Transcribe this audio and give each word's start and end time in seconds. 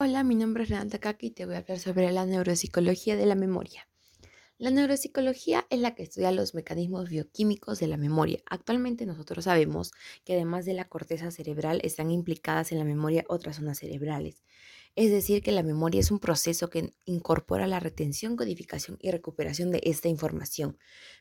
Hola, 0.00 0.22
mi 0.22 0.36
nombre 0.36 0.62
es 0.62 0.68
Renata 0.68 1.00
Kaki 1.00 1.26
y 1.26 1.30
te 1.32 1.44
voy 1.44 1.56
a 1.56 1.58
hablar 1.58 1.80
sobre 1.80 2.12
la 2.12 2.24
neuropsicología 2.24 3.16
de 3.16 3.26
la 3.26 3.34
memoria. 3.34 3.88
La 4.56 4.70
neuropsicología 4.70 5.66
es 5.70 5.80
la 5.80 5.96
que 5.96 6.04
estudia 6.04 6.30
los 6.30 6.54
mecanismos 6.54 7.08
bioquímicos 7.08 7.80
de 7.80 7.88
la 7.88 7.96
memoria. 7.96 8.38
Actualmente 8.46 9.06
nosotros 9.06 9.46
sabemos 9.46 9.90
que 10.24 10.34
además 10.34 10.66
de 10.66 10.74
la 10.74 10.88
corteza 10.88 11.32
cerebral 11.32 11.80
están 11.82 12.12
implicadas 12.12 12.70
en 12.70 12.78
la 12.78 12.84
memoria 12.84 13.24
otras 13.26 13.56
zonas 13.56 13.78
cerebrales. 13.78 14.44
Es 14.94 15.10
decir, 15.10 15.42
que 15.42 15.50
la 15.50 15.64
memoria 15.64 15.98
es 15.98 16.12
un 16.12 16.20
proceso 16.20 16.70
que 16.70 16.94
incorpora 17.04 17.66
la 17.66 17.80
retención, 17.80 18.36
codificación 18.36 18.98
y 19.00 19.10
recuperación 19.10 19.72
de 19.72 19.80
esta 19.82 20.06
información. 20.06 20.78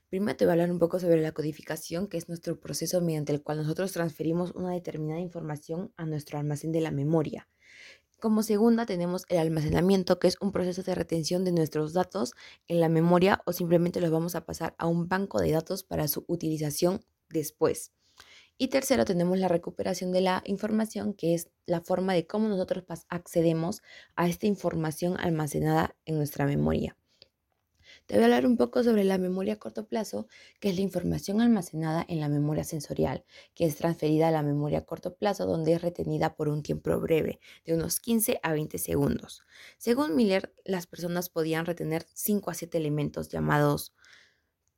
Primero 0.08 0.38
te 0.38 0.46
voy 0.46 0.52
a 0.52 0.54
hablar 0.54 0.70
un 0.70 0.78
poco 0.78 1.00
sobre 1.00 1.20
la 1.22 1.32
codificación, 1.32 2.08
que 2.08 2.18
es 2.18 2.30
nuestro 2.30 2.60
proceso 2.60 3.02
mediante 3.02 3.34
el 3.34 3.42
cual 3.42 3.58
nosotros 3.58 3.92
transferimos 3.92 4.52
una 4.52 4.72
determinada 4.72 5.20
información 5.20 5.92
a 5.98 6.06
nuestro 6.06 6.38
almacén 6.38 6.72
de 6.72 6.82
la 6.82 6.92
memoria. 6.92 7.48
Como 8.20 8.42
segunda 8.42 8.88
tenemos 8.88 9.26
el 9.30 9.38
almacenamiento, 9.38 10.18
que 10.18 10.28
es 10.28 10.38
un 10.42 10.52
proceso 10.52 10.82
de 10.82 10.96
retención 10.96 11.46
de 11.46 11.52
nuestros 11.52 11.94
datos 11.94 12.34
en 12.68 12.80
la 12.80 12.90
memoria 12.90 13.44
o 13.46 13.54
simplemente 13.54 14.02
los 14.02 14.10
vamos 14.10 14.34
a 14.34 14.44
pasar 14.44 14.74
a 14.80 14.88
un 14.88 15.08
banco 15.08 15.40
de 15.40 15.52
datos 15.52 15.84
para 15.84 16.08
su 16.08 16.26
utilización 16.28 17.06
después. 17.30 17.92
Y 18.58 18.70
tercero 18.70 19.06
tenemos 19.06 19.38
la 19.38 19.48
recuperación 19.48 20.12
de 20.12 20.22
la 20.22 20.42
información, 20.46 21.14
que 21.14 21.36
es 21.36 21.50
la 21.68 21.82
forma 21.82 22.16
de 22.16 22.26
cómo 22.26 22.50
nosotros 22.50 22.86
accedemos 23.08 23.84
a 24.16 24.28
esta 24.28 24.48
información 24.48 25.16
almacenada 25.20 25.96
en 26.06 26.18
nuestra 26.18 26.48
memoria. 26.48 26.98
Te 28.08 28.16
voy 28.16 28.24
a 28.24 28.26
hablar 28.28 28.46
un 28.46 28.56
poco 28.56 28.84
sobre 28.86 29.04
la 29.04 29.18
memoria 29.18 29.56
a 29.56 29.60
corto 29.60 29.86
plazo, 29.86 30.28
que 30.62 30.70
es 30.70 30.76
la 30.76 30.82
información 30.82 31.42
almacenada 31.42 32.06
en 32.08 32.22
la 32.22 32.30
memoria 32.30 32.64
sensorial, 32.64 33.26
que 33.54 33.66
es 33.66 33.76
transferida 33.76 34.30
a 34.30 34.32
la 34.32 34.44
memoria 34.44 34.80
a 34.80 34.86
corto 34.86 35.18
plazo, 35.18 35.46
donde 35.46 35.74
es 35.74 35.82
retenida 35.82 36.34
por 36.34 36.48
un 36.48 36.64
tiempo 36.64 36.98
breve, 37.02 37.42
de 37.66 37.74
unos 37.74 38.00
15 38.00 38.40
a 38.44 38.54
20 38.54 38.78
segundos. 38.78 39.44
Según 39.78 40.16
Miller, 40.16 40.56
las 40.64 40.88
personas 40.88 41.28
podían 41.30 41.66
retener 41.66 42.06
5 42.14 42.50
a 42.50 42.54
7 42.54 42.78
elementos 42.78 43.28
llamados 43.28 43.94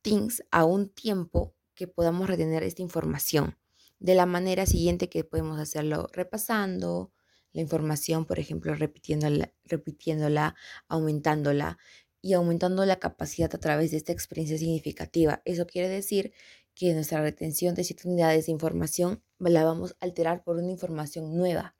things 0.02 0.42
a 0.50 0.64
un 0.64 0.88
tiempo 0.88 1.54
que 1.74 1.86
podamos 1.86 2.28
retener 2.28 2.64
esta 2.64 2.82
información. 2.82 3.56
De 4.00 4.16
la 4.16 4.26
manera 4.26 4.66
siguiente 4.66 5.08
que 5.08 5.22
podemos 5.22 5.60
hacerlo 5.60 6.08
repasando, 6.12 7.12
la 7.52 7.60
información, 7.60 8.26
por 8.26 8.38
ejemplo, 8.38 8.74
repitiéndola, 8.74 9.52
repitiéndola 9.64 10.54
aumentándola, 10.88 11.78
y 12.22 12.34
aumentando 12.34 12.84
la 12.84 12.98
capacidad 12.98 13.54
a 13.54 13.58
través 13.58 13.90
de 13.90 13.96
esta 13.96 14.12
experiencia 14.12 14.58
significativa. 14.58 15.42
Eso 15.44 15.66
quiere 15.66 15.88
decir 15.88 16.32
que 16.74 16.92
nuestra 16.94 17.20
retención 17.20 17.74
de 17.74 17.84
ciertas 17.84 18.06
unidades 18.06 18.46
de 18.46 18.52
información 18.52 19.22
la 19.38 19.64
vamos 19.64 19.92
a 19.92 20.04
alterar 20.04 20.42
por 20.42 20.56
una 20.56 20.70
información 20.70 21.36
nueva. 21.36 21.76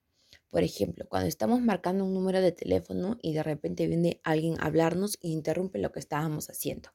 Por 0.51 0.63
ejemplo, 0.65 1.07
cuando 1.09 1.29
estamos 1.29 1.61
marcando 1.61 2.05
un 2.05 2.13
número 2.13 2.41
de 2.41 2.53
teléfono 2.53 3.19
y 3.23 3.33
de 3.33 3.43
repente 3.43 3.87
viene 3.87 4.21
alguien 4.25 4.57
a 4.59 4.67
hablarnos 4.67 5.19
e 5.23 5.29
interrumpe 5.29 5.79
lo 5.79 5.93
que 5.93 6.01
estábamos 6.01 6.51
haciendo. 6.51 6.91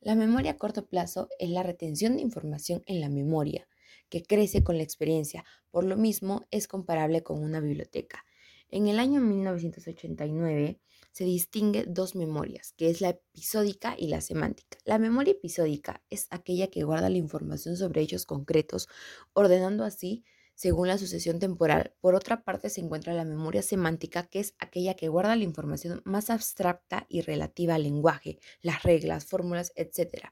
La 0.00 0.14
memoria 0.14 0.52
a 0.52 0.56
corto 0.56 0.86
plazo 0.86 1.28
es 1.38 1.50
la 1.50 1.62
retención 1.62 2.16
de 2.16 2.22
información 2.22 2.82
en 2.86 3.00
la 3.00 3.08
memoria, 3.08 3.68
que 4.08 4.22
crece 4.22 4.62
con 4.62 4.76
la 4.76 4.82
experiencia. 4.82 5.44
Por 5.70 5.84
lo 5.84 5.96
mismo, 5.96 6.46
es 6.50 6.68
comparable 6.68 7.22
con 7.22 7.42
una 7.42 7.60
biblioteca. 7.60 8.24
En 8.70 8.86
el 8.86 8.98
año 8.98 9.20
1989 9.20 10.80
se 11.12 11.24
distingue 11.24 11.84
dos 11.86 12.14
memorias, 12.14 12.72
que 12.76 12.90
es 12.90 13.00
la 13.00 13.10
episódica 13.10 13.94
y 13.98 14.08
la 14.08 14.20
semántica. 14.20 14.78
La 14.84 14.98
memoria 14.98 15.32
episódica 15.32 16.02
es 16.10 16.26
aquella 16.30 16.68
que 16.68 16.84
guarda 16.84 17.10
la 17.10 17.18
información 17.18 17.76
sobre 17.76 18.02
hechos 18.02 18.26
concretos, 18.26 18.88
ordenando 19.32 19.84
así 19.84 20.24
según 20.60 20.88
la 20.88 20.98
sucesión 20.98 21.38
temporal. 21.38 21.94
Por 22.02 22.14
otra 22.14 22.44
parte 22.44 22.68
se 22.68 22.82
encuentra 22.82 23.14
la 23.14 23.24
memoria 23.24 23.62
semántica, 23.62 24.26
que 24.26 24.40
es 24.40 24.54
aquella 24.58 24.92
que 24.92 25.08
guarda 25.08 25.34
la 25.34 25.44
información 25.44 26.02
más 26.04 26.28
abstracta 26.28 27.06
y 27.08 27.22
relativa 27.22 27.76
al 27.76 27.84
lenguaje, 27.84 28.38
las 28.60 28.82
reglas, 28.82 29.24
fórmulas, 29.24 29.72
etc. 29.74 30.26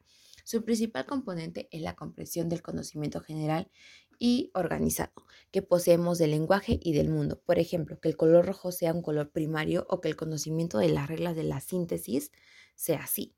Su 0.44 0.64
principal 0.64 1.06
componente 1.06 1.68
es 1.72 1.80
la 1.80 1.96
comprensión 1.96 2.50
del 2.50 2.60
conocimiento 2.60 3.20
general 3.20 3.70
y 4.18 4.50
organizado 4.54 5.12
que 5.50 5.62
poseemos 5.62 6.18
del 6.18 6.32
lenguaje 6.32 6.78
y 6.82 6.92
del 6.92 7.08
mundo. 7.08 7.40
Por 7.44 7.58
ejemplo, 7.58 8.00
que 8.00 8.08
el 8.08 8.16
color 8.16 8.46
rojo 8.46 8.72
sea 8.72 8.92
un 8.92 9.02
color 9.02 9.30
primario 9.30 9.86
o 9.88 10.00
que 10.00 10.08
el 10.08 10.16
conocimiento 10.16 10.78
de 10.78 10.88
las 10.88 11.08
reglas 11.08 11.36
de 11.36 11.44
la 11.44 11.60
síntesis 11.60 12.32
sea 12.74 13.00
así. 13.04 13.34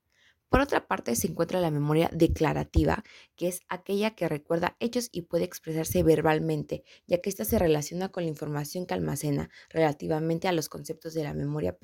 Por 0.49 0.59
otra 0.59 0.85
parte, 0.85 1.15
se 1.15 1.27
encuentra 1.27 1.61
la 1.61 1.71
memoria 1.71 2.09
declarativa, 2.11 3.05
que 3.37 3.47
es 3.47 3.61
aquella 3.69 4.15
que 4.15 4.27
recuerda 4.27 4.75
hechos 4.81 5.07
y 5.13 5.21
puede 5.21 5.45
expresarse 5.45 6.03
verbalmente, 6.03 6.83
ya 7.07 7.21
que 7.21 7.29
ésta 7.29 7.45
se 7.45 7.57
relaciona 7.57 8.09
con 8.09 8.23
la 8.23 8.29
información 8.29 8.85
que 8.85 8.93
almacena 8.93 9.49
relativamente 9.69 10.49
a 10.49 10.51
los 10.51 10.67
conceptos 10.67 11.13
de 11.13 11.23
la 11.23 11.33
memoria 11.33 11.77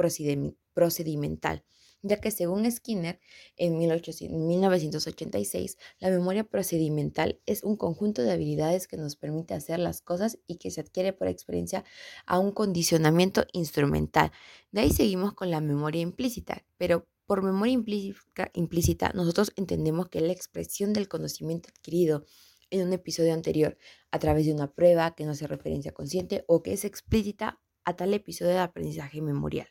procedimental 0.74 1.64
ya 2.08 2.20
que 2.20 2.32
según 2.32 2.70
Skinner, 2.72 3.20
en 3.56 3.78
1986, 3.78 5.78
la 6.00 6.10
memoria 6.10 6.44
procedimental 6.44 7.40
es 7.46 7.64
un 7.64 7.78
conjunto 7.78 8.22
de 8.22 8.32
habilidades 8.32 8.88
que 8.88 8.98
nos 8.98 9.16
permite 9.16 9.54
hacer 9.54 9.80
las 9.80 10.02
cosas 10.02 10.40
y 10.48 10.58
que 10.58 10.72
se 10.72 10.82
adquiere 10.82 11.14
por 11.14 11.28
experiencia 11.28 11.84
a 12.26 12.40
un 12.40 12.52
condicionamiento 12.52 13.46
instrumental. 13.54 14.32
De 14.72 14.82
ahí 14.82 14.92
seguimos 14.92 15.34
con 15.34 15.52
la 15.52 15.62
memoria 15.62 16.02
implícita, 16.02 16.66
pero 16.78 17.08
por 17.26 17.44
memoria 17.44 17.74
implícita, 17.74 18.50
implícita 18.54 19.12
nosotros 19.14 19.52
entendemos 19.58 20.10
que 20.10 20.22
la 20.22 20.32
expresión 20.32 20.94
del 20.94 21.08
conocimiento 21.08 21.70
adquirido 21.70 22.26
en 22.70 22.88
un 22.88 22.94
episodio 22.94 23.34
anterior 23.34 23.78
a 24.12 24.20
través 24.20 24.46
de 24.46 24.54
una 24.54 24.72
prueba 24.72 25.14
que 25.16 25.26
no 25.26 25.32
hace 25.32 25.48
referencia 25.48 25.92
consciente 25.92 26.44
o 26.48 26.64
que 26.64 26.74
es 26.74 26.86
explícita 26.86 27.60
a 27.84 27.96
tal 27.96 28.14
episodio 28.14 28.52
de 28.52 28.60
aprendizaje 28.60 29.22
memorial. 29.22 29.68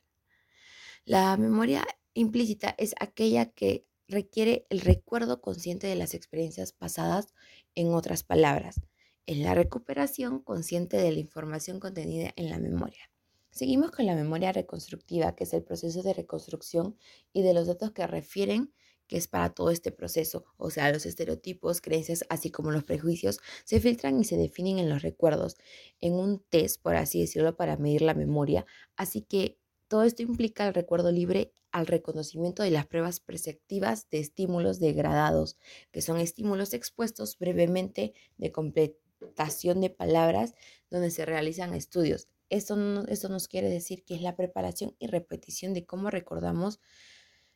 La 1.05 1.37
memoria 1.37 1.87
implícita 2.21 2.75
es 2.79 2.95
aquella 2.99 3.47
que 3.47 3.87
requiere 4.09 4.67
el 4.71 4.81
recuerdo 4.81 5.41
consciente 5.41 5.87
de 5.87 5.97
las 5.97 6.15
experiencias 6.15 6.73
pasadas, 6.73 7.29
en 7.75 7.93
otras 7.93 8.23
palabras, 8.23 8.81
es 9.27 9.39
la 9.39 9.55
recuperación 9.55 10.41
consciente 10.41 10.97
de 10.97 11.13
la 11.13 11.19
información 11.19 11.79
contenida 11.79 12.33
en 12.37 12.49
la 12.49 12.59
memoria. 12.59 13.11
Seguimos 13.51 13.91
con 13.91 14.07
la 14.07 14.15
memoria 14.15 14.53
reconstructiva, 14.53 15.35
que 15.35 15.45
es 15.45 15.53
el 15.53 15.63
proceso 15.63 16.03
de 16.03 16.15
reconstrucción 16.15 16.97
y 17.33 17.43
de 17.43 17.53
los 17.55 17.67
datos 17.67 17.93
que 17.93 18.07
refieren 18.07 18.73
que 19.07 19.17
es 19.17 19.29
para 19.29 19.51
todo 19.51 19.71
este 19.71 19.93
proceso, 19.93 20.45
o 20.57 20.71
sea, 20.71 20.91
los 20.93 21.07
estereotipos, 21.07 21.81
creencias, 21.81 22.25
así 22.29 22.51
como 22.51 22.73
los 22.73 22.85
prejuicios, 22.85 23.39
se 23.65 23.79
filtran 23.81 24.19
y 24.21 24.25
se 24.25 24.37
definen 24.37 24.79
en 24.79 24.89
los 24.89 25.03
recuerdos, 25.03 25.57
en 26.01 26.15
un 26.15 26.41
test, 26.41 26.83
por 26.83 26.97
así 26.97 27.21
decirlo, 27.21 27.57
para 27.57 27.77
medir 27.77 28.03
la 28.03 28.15
memoria. 28.15 28.67
Así 28.97 29.23
que 29.23 29.59
todo 29.89 30.03
esto 30.03 30.23
implica 30.23 30.67
el 30.67 30.75
recuerdo 30.75 31.13
libre 31.13 31.53
al 31.71 31.87
reconocimiento 31.87 32.63
de 32.63 32.71
las 32.71 32.87
pruebas 32.87 33.21
perceptivas 33.21 34.09
de 34.11 34.19
estímulos 34.19 34.81
degradados, 34.81 35.57
que 35.93 36.03
son 36.03 36.19
estímulos 36.19 36.73
expuestos 36.73 37.39
brevemente 37.39 38.15
de 38.39 38.51
completación 38.51 39.81
de 39.81 39.91
palabras 39.91 40.55
donde 40.91 41.11
se 41.11 41.25
realizan 41.27 41.75
estudios. 41.75 42.29
Esto, 42.49 43.05
esto 43.09 43.29
nos 43.29 43.49
quiere 43.49 43.69
decir 43.69 44.05
que 44.05 44.15
es 44.15 44.23
la 44.23 44.37
preparación 44.37 44.95
y 44.99 45.07
repetición 45.09 45.75
de 45.75 45.85
cómo 45.85 46.11
recordamos 46.11 46.81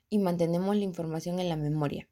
y 0.08 0.18
mantenemos 0.18 0.76
la 0.76 0.84
información 0.84 1.38
en 1.38 1.48
la 1.48 1.56
memoria. 1.56 2.08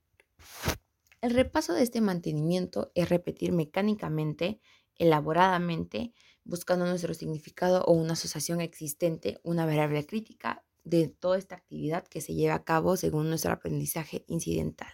El 1.21 1.33
repaso 1.33 1.75
de 1.75 1.83
este 1.83 2.01
mantenimiento 2.01 2.93
es 2.95 3.09
repetir 3.09 3.53
mecánicamente, 3.53 4.61
elaboradamente, 4.97 6.13
buscando 6.49 6.87
nuestro 6.87 7.13
significado 7.15 7.85
o 7.85 7.93
una 7.93 8.15
asociación 8.15 8.61
existente, 8.63 9.39
una 9.45 9.67
variable 9.67 10.05
crítica 10.07 10.65
de 10.83 11.09
toda 11.09 11.37
esta 11.37 11.57
actividad 11.57 12.09
que 12.09 12.23
se 12.23 12.35
lleva 12.35 12.55
a 12.55 12.65
cabo 12.65 12.97
según 12.97 13.29
nuestro 13.29 13.53
aprendizaje 13.53 14.25
incidental. 14.27 14.89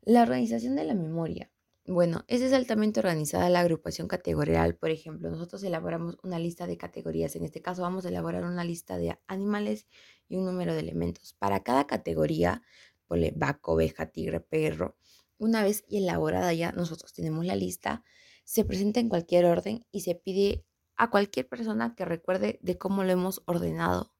La 0.00 0.22
organización 0.22 0.74
de 0.74 0.84
la 0.84 0.94
memoria. 0.94 1.50
Bueno, 1.86 2.24
es 2.26 2.52
altamente 2.52 3.00
organizada 3.00 3.50
la 3.50 3.60
agrupación 3.60 4.08
categorial. 4.08 4.74
Por 4.76 4.90
ejemplo, 4.90 5.30
nosotros 5.30 5.62
elaboramos 5.62 6.16
una 6.22 6.38
lista 6.38 6.66
de 6.66 6.78
categorías. 6.78 7.36
En 7.36 7.44
este 7.44 7.60
caso 7.60 7.82
vamos 7.82 8.06
a 8.06 8.08
elaborar 8.08 8.44
una 8.44 8.64
lista 8.64 8.96
de 8.96 9.18
animales 9.28 9.86
y 10.28 10.36
un 10.36 10.46
número 10.46 10.72
de 10.72 10.80
elementos. 10.80 11.34
Para 11.34 11.62
cada 11.62 11.86
categoría, 11.86 12.62
ponle 13.06 13.32
vaca, 13.36 13.70
oveja, 13.72 14.06
tigre, 14.06 14.40
perro. 14.40 14.96
Una 15.38 15.62
vez 15.62 15.84
elaborada 15.90 16.52
ya, 16.54 16.72
nosotros 16.72 17.12
tenemos 17.12 17.44
la 17.44 17.56
lista 17.56 18.02
se 18.46 18.64
presenta 18.64 19.00
en 19.00 19.08
cualquier 19.08 19.44
orden 19.44 19.84
y 19.90 20.00
se 20.00 20.14
pide 20.14 20.64
a 20.94 21.10
cualquier 21.10 21.48
persona 21.48 21.94
que 21.96 22.04
recuerde 22.04 22.60
de 22.62 22.78
cómo 22.78 23.02
lo 23.02 23.10
hemos 23.10 23.42
ordenado. 23.44 24.14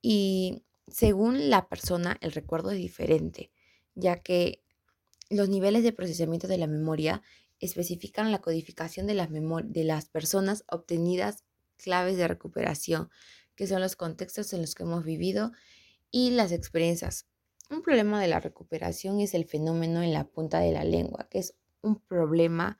Y 0.00 0.64
según 0.88 1.50
la 1.50 1.68
persona, 1.68 2.16
el 2.22 2.32
recuerdo 2.32 2.70
es 2.70 2.78
diferente, 2.78 3.52
ya 3.94 4.16
que 4.22 4.64
los 5.28 5.50
niveles 5.50 5.82
de 5.82 5.92
procesamiento 5.92 6.48
de 6.48 6.56
la 6.56 6.66
memoria 6.66 7.22
especifican 7.60 8.32
la 8.32 8.40
codificación 8.40 9.06
de 9.06 9.14
las, 9.14 9.28
de 9.30 9.84
las 9.84 10.08
personas 10.08 10.64
obtenidas 10.66 11.44
claves 11.76 12.16
de 12.16 12.28
recuperación, 12.28 13.10
que 13.54 13.66
son 13.66 13.82
los 13.82 13.94
contextos 13.94 14.54
en 14.54 14.62
los 14.62 14.74
que 14.74 14.84
hemos 14.84 15.04
vivido 15.04 15.52
y 16.10 16.30
las 16.30 16.50
experiencias. 16.50 17.26
Un 17.68 17.82
problema 17.82 18.22
de 18.22 18.28
la 18.28 18.40
recuperación 18.40 19.20
es 19.20 19.34
el 19.34 19.44
fenómeno 19.44 20.02
en 20.02 20.14
la 20.14 20.24
punta 20.24 20.60
de 20.60 20.72
la 20.72 20.82
lengua, 20.82 21.28
que 21.28 21.40
es 21.40 21.54
un 21.82 22.00
problema 22.00 22.78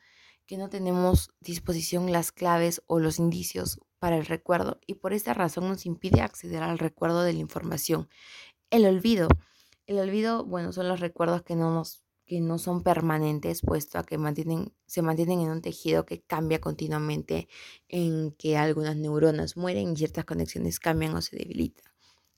que 0.51 0.59
no 0.59 0.69
tenemos 0.69 1.31
disposición 1.39 2.11
las 2.11 2.33
claves 2.33 2.83
o 2.89 2.99
los 2.99 3.21
indicios 3.21 3.79
para 4.01 4.17
el 4.17 4.27
recuerdo 4.27 4.81
y 4.85 4.95
por 4.95 5.13
esta 5.13 5.33
razón 5.33 5.69
nos 5.69 5.87
impide 5.87 6.23
acceder 6.23 6.65
al 6.65 6.81
recuerdo 6.81 7.23
de 7.23 7.35
la 7.35 7.39
información. 7.39 8.09
El 8.69 8.85
olvido. 8.85 9.29
El 9.87 10.01
olvido, 10.01 10.45
bueno, 10.45 10.73
son 10.73 10.89
los 10.89 10.99
recuerdos 10.99 11.45
que 11.45 11.55
no 11.55 11.73
nos 11.73 12.03
que 12.27 12.41
no 12.41 12.59
son 12.59 12.83
permanentes, 12.83 13.61
puesto 13.61 13.99
a 13.99 14.03
que 14.03 14.19
mantienen, 14.19 14.73
se 14.87 15.03
mantienen 15.03 15.41
en 15.41 15.51
un 15.51 15.63
tejido 15.63 16.05
que 16.05 16.21
cambia 16.21 16.61
continuamente, 16.61 17.49
en 17.89 18.33
que 18.33 18.57
algunas 18.57 18.97
neuronas 18.97 19.57
mueren 19.57 19.93
y 19.93 19.97
ciertas 19.97 20.25
conexiones 20.25 20.81
cambian 20.81 21.15
o 21.15 21.23
se 21.23 21.37
debilitan. 21.37 21.90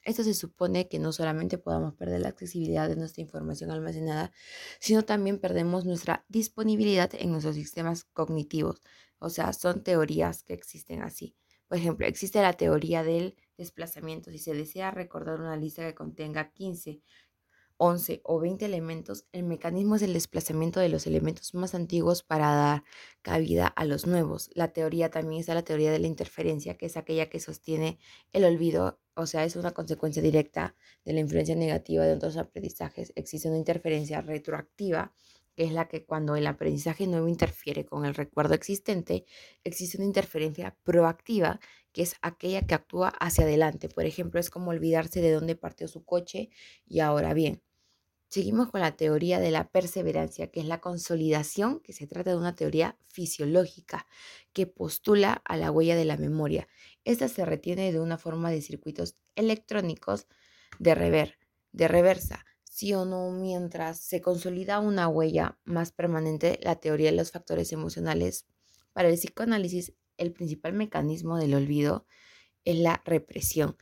Esto 0.05 0.25
se 0.25 0.35
supone 0.35 0.89
que 0.89 0.99
no 0.99 1.13
solamente 1.13 1.59
podamos 1.59 1.95
perder 1.95 2.21
la 2.21 2.29
accesibilidad 2.29 2.89
de 2.89 2.97
nuestra 2.97 3.23
información 3.23 3.71
almacenada, 3.71 4.33
sino 4.81 5.05
también 5.05 5.39
perdemos 5.39 5.85
nuestra 5.85 6.25
disponibilidad 6.29 7.11
en 7.15 7.31
nuestros 7.31 7.55
sistemas 7.55 8.05
cognitivos. 8.05 8.83
O 9.19 9.31
sea, 9.31 9.53
son 9.53 9.83
teorías 9.85 10.43
que 10.43 10.55
existen 10.55 11.03
así. 11.03 11.37
Por 11.69 11.79
ejemplo, 11.79 12.07
existe 12.07 12.43
la 12.43 12.53
teoría 12.53 13.03
del 13.03 13.37
desplazamiento. 13.57 14.31
Si 14.31 14.39
se 14.39 14.55
desea 14.55 14.91
recordar 14.91 15.41
una 15.41 15.57
lista 15.57 15.87
que 15.87 15.95
contenga 15.95 16.51
15 16.53 17.03
11 17.85 18.21
o 18.25 18.39
20 18.39 18.65
elementos, 18.65 19.27
el 19.33 19.43
mecanismo 19.43 19.97
es 19.97 20.03
el 20.03 20.13
desplazamiento 20.13 20.79
de 20.79 20.89
los 20.89 21.09
elementos 21.09 21.53
más 21.55 21.75
antiguos 21.75 22.23
para 22.23 22.55
dar 22.55 22.85
cabida 23.23 23.67
a 23.67 23.85
los 23.85 24.07
nuevos. 24.07 24.51
La 24.55 24.73
teoría 24.73 25.11
también 25.11 25.41
está 25.41 25.55
la 25.55 25.65
teoría 25.65 25.91
de 25.91 25.99
la 25.99 26.07
interferencia, 26.07 26.77
que 26.77 26.87
es 26.87 26.97
aquella 26.97 27.29
que 27.29 27.41
sostiene 27.41 27.99
el 28.33 28.45
olvido, 28.45 29.01
o 29.15 29.27
sea, 29.27 29.45
es 29.45 29.57
una 29.57 29.73
consecuencia 29.73 30.23
directa 30.23 30.75
de 31.05 31.13
la 31.13 31.21
influencia 31.21 31.55
negativa 31.55 32.05
de 32.05 32.15
otros 32.15 32.37
aprendizajes. 32.37 33.13
Existe 33.17 33.49
una 33.49 33.59
interferencia 33.59 34.21
retroactiva, 34.21 35.13
que 35.55 35.65
es 35.65 35.73
la 35.73 35.89
que 35.89 36.05
cuando 36.05 36.37
el 36.37 36.47
aprendizaje 36.47 37.07
nuevo 37.07 37.29
interfiere 37.29 37.85
con 37.85 38.05
el 38.05 38.15
recuerdo 38.15 38.55
existente, 38.55 39.27
existe 39.65 39.99
una 39.99 40.07
interferencia 40.07 40.77
proactiva, 40.83 41.61
que 41.93 42.03
es 42.03 42.17
aquella 42.23 42.63
que 42.67 42.75
actúa 42.75 43.09
hacia 43.09 43.45
adelante. 43.45 43.89
Por 43.89 44.07
ejemplo, 44.07 44.41
es 44.41 44.51
como 44.51 44.71
olvidarse 44.71 45.21
de 45.21 45.33
dónde 45.33 45.57
partió 45.57 45.89
su 45.89 46.05
coche 46.05 46.51
y 46.87 47.01
ahora 47.01 47.35
bien 47.35 47.63
Seguimos 48.33 48.71
con 48.71 48.81
la 48.81 48.97
teoría 48.97 49.41
de 49.41 49.51
la 49.51 49.69
perseverancia, 49.69 50.51
que 50.51 50.61
es 50.61 50.65
la 50.65 50.81
consolidación, 50.81 51.81
que 51.81 51.93
se 51.93 52.07
trata 52.07 52.31
de 52.31 52.39
una 52.39 52.55
teoría 52.55 52.97
fisiológica 53.07 54.07
que 54.55 54.67
postula 54.67 55.43
a 55.45 55.59
la 55.59 55.71
huella 55.71 55.97
de 55.97 56.07
la 56.07 56.17
memoria. 56.17 56.67
Esta 57.05 57.29
se 57.29 57.45
retiene 57.45 57.93
de 57.93 58.01
una 58.01 58.17
forma 58.17 58.51
de 58.51 58.63
circuitos 58.63 59.19
electrónicos 59.37 60.29
de 60.79 60.95
rever, 60.95 61.39
de 61.73 61.89
reversa, 61.89 62.47
sí 62.65 62.95
o 62.95 63.05
no, 63.05 63.33
mientras 63.33 64.01
se 64.01 64.23
consolida 64.23 64.81
una 64.81 65.09
huella 65.09 65.59
más 65.65 65.93
permanente, 65.93 66.59
la 66.63 66.77
teoría 66.77 67.11
de 67.11 67.19
los 67.19 67.33
factores 67.33 67.71
emocionales. 67.71 68.47
Para 68.95 69.11
el 69.11 69.17
psicoanálisis, 69.17 69.93
el 70.17 70.33
principal 70.33 70.73
mecanismo 70.73 71.37
del 71.37 71.53
olvido 71.53 72.07
es 72.65 72.79
la 72.79 73.03
represión 73.05 73.77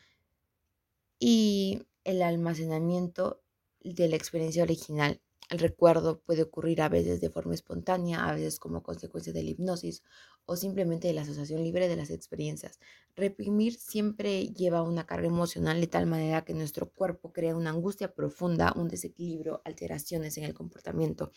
y 1.21 1.87
el 2.03 2.23
almacenamiento 2.23 3.45
de 3.83 4.09
la 4.09 4.17
experiencia 4.17 4.63
original. 4.63 5.21
El 5.51 5.59
recuerdo 5.59 6.21
puede 6.21 6.43
ocurrir 6.43 6.81
a 6.81 6.89
veces 6.89 7.21
de 7.21 7.29
forma 7.29 7.55
espontánea, 7.55 8.25
a 8.29 8.35
veces 8.35 8.61
como 8.61 8.85
consecuencia 8.85 9.33
de 9.33 9.43
la 9.43 9.51
hipnosis 9.51 10.05
o 10.47 10.55
simplemente 10.55 11.09
de 11.09 11.15
la 11.15 11.23
asociación 11.23 11.65
libre 11.65 11.89
de 11.89 11.97
las 11.97 12.11
experiencias. 12.11 12.79
Reprimir 13.17 13.75
siempre 13.75 14.47
lleva 14.49 14.83
una 14.83 15.07
carga 15.07 15.27
emocional 15.27 15.81
de 15.81 15.89
tal 15.89 16.07
manera 16.07 16.45
que 16.45 16.55
nuestro 16.55 16.91
cuerpo 16.91 17.33
crea 17.33 17.57
una 17.57 17.71
angustia 17.71 18.15
profunda, 18.15 18.73
un 18.77 18.89
desequilibrio, 18.89 19.61
alteraciones 19.65 20.39
en 20.39 20.45
el 20.45 20.55
comportamiento. 20.55 21.33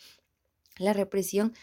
La 0.77 0.93
represión 0.93 1.53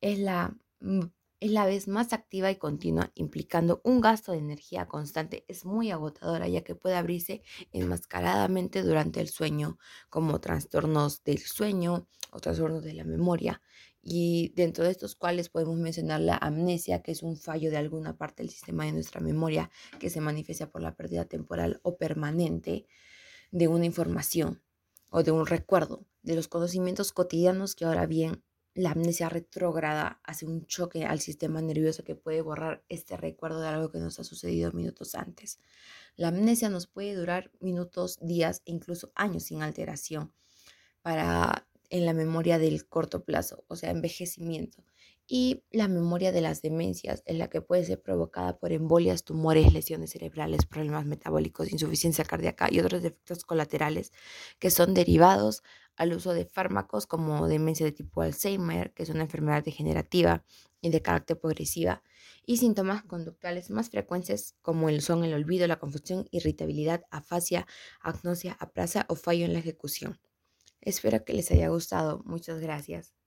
es 0.00 0.18
la 0.18 0.56
mm, 0.80 1.00
es 1.44 1.50
la 1.50 1.66
vez 1.66 1.88
más 1.88 2.14
activa 2.14 2.50
y 2.50 2.56
continua, 2.56 3.12
implicando 3.14 3.82
un 3.84 4.00
gasto 4.00 4.32
de 4.32 4.38
energía 4.38 4.88
constante. 4.88 5.44
Es 5.46 5.66
muy 5.66 5.90
agotadora 5.90 6.48
ya 6.48 6.64
que 6.64 6.74
puede 6.74 6.96
abrirse 6.96 7.42
enmascaradamente 7.70 8.82
durante 8.82 9.20
el 9.20 9.28
sueño, 9.28 9.78
como 10.08 10.40
trastornos 10.40 11.22
del 11.22 11.40
sueño 11.40 12.08
o 12.30 12.40
trastornos 12.40 12.82
de 12.82 12.94
la 12.94 13.04
memoria. 13.04 13.60
Y 14.00 14.54
dentro 14.56 14.84
de 14.84 14.92
estos 14.92 15.16
cuales 15.16 15.50
podemos 15.50 15.76
mencionar 15.76 16.22
la 16.22 16.38
amnesia, 16.38 17.02
que 17.02 17.12
es 17.12 17.22
un 17.22 17.36
fallo 17.36 17.70
de 17.70 17.76
alguna 17.76 18.16
parte 18.16 18.42
del 18.42 18.50
sistema 18.50 18.86
de 18.86 18.92
nuestra 18.92 19.20
memoria 19.20 19.70
que 20.00 20.08
se 20.08 20.22
manifiesta 20.22 20.70
por 20.70 20.80
la 20.80 20.96
pérdida 20.96 21.26
temporal 21.26 21.78
o 21.82 21.98
permanente 21.98 22.86
de 23.50 23.68
una 23.68 23.84
información 23.84 24.62
o 25.10 25.22
de 25.22 25.30
un 25.30 25.44
recuerdo, 25.44 26.06
de 26.22 26.36
los 26.36 26.48
conocimientos 26.48 27.12
cotidianos 27.12 27.74
que 27.74 27.84
ahora 27.84 28.06
bien 28.06 28.42
la 28.74 28.90
amnesia 28.90 29.28
retrógrada 29.28 30.20
hace 30.24 30.46
un 30.46 30.66
choque 30.66 31.04
al 31.04 31.20
sistema 31.20 31.62
nervioso 31.62 32.02
que 32.02 32.16
puede 32.16 32.42
borrar 32.42 32.84
este 32.88 33.16
recuerdo 33.16 33.60
de 33.60 33.68
algo 33.68 33.90
que 33.90 33.98
nos 33.98 34.18
ha 34.18 34.24
sucedido 34.24 34.72
minutos 34.72 35.14
antes. 35.14 35.60
La 36.16 36.28
amnesia 36.28 36.68
nos 36.68 36.86
puede 36.86 37.14
durar 37.14 37.52
minutos, 37.60 38.18
días 38.20 38.62
e 38.66 38.72
incluso 38.72 39.12
años 39.14 39.44
sin 39.44 39.62
alteración 39.62 40.32
para 41.02 41.66
en 41.90 42.06
la 42.06 42.12
memoria 42.12 42.58
del 42.58 42.88
corto 42.88 43.24
plazo, 43.24 43.64
o 43.68 43.76
sea, 43.76 43.90
envejecimiento. 43.90 44.84
Y 45.26 45.64
la 45.70 45.88
memoria 45.88 46.32
de 46.32 46.42
las 46.42 46.60
demencias, 46.60 47.22
en 47.24 47.38
la 47.38 47.48
que 47.48 47.62
puede 47.62 47.84
ser 47.84 48.02
provocada 48.02 48.58
por 48.58 48.72
embolias, 48.72 49.24
tumores, 49.24 49.72
lesiones 49.72 50.10
cerebrales, 50.10 50.66
problemas 50.66 51.06
metabólicos, 51.06 51.72
insuficiencia 51.72 52.24
cardíaca 52.24 52.68
y 52.70 52.80
otros 52.80 53.02
efectos 53.04 53.44
colaterales 53.44 54.12
que 54.58 54.70
son 54.70 54.92
derivados 54.92 55.62
al 55.96 56.12
uso 56.12 56.32
de 56.34 56.44
fármacos 56.44 57.06
como 57.06 57.48
demencia 57.48 57.86
de 57.86 57.92
tipo 57.92 58.20
Alzheimer, 58.22 58.92
que 58.92 59.04
es 59.04 59.08
una 59.10 59.22
enfermedad 59.22 59.64
degenerativa 59.64 60.44
y 60.80 60.90
de 60.90 61.00
carácter 61.02 61.38
progresiva, 61.40 62.02
y 62.44 62.58
síntomas 62.58 63.04
conductuales 63.04 63.70
más 63.70 63.90
frecuentes 63.90 64.54
como 64.60 64.88
el 64.88 65.00
son 65.00 65.24
el 65.24 65.32
olvido, 65.34 65.66
la 65.66 65.78
confusión, 65.78 66.26
irritabilidad, 66.30 67.04
afasia, 67.10 67.66
agnosia, 68.00 68.56
aprasia 68.60 69.06
o 69.08 69.14
fallo 69.16 69.46
en 69.46 69.54
la 69.54 69.60
ejecución. 69.60 70.20
Espero 70.82 71.24
que 71.24 71.32
les 71.34 71.50
haya 71.50 71.68
gustado. 71.68 72.22
Muchas 72.26 72.60
gracias. 72.60 73.23